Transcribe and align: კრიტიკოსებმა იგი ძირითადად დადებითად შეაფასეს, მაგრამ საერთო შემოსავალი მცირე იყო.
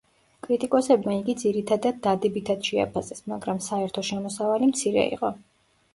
კრიტიკოსებმა 0.45 1.13
იგი 1.17 1.35
ძირითადად 1.41 2.01
დადებითად 2.09 2.69
შეაფასეს, 2.71 3.23
მაგრამ 3.35 3.61
საერთო 3.67 4.05
შემოსავალი 4.11 4.71
მცირე 4.75 5.09
იყო. 5.19 5.33